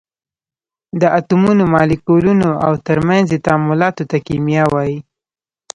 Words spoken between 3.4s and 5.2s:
تعاملاتو ته کېمیا وایي.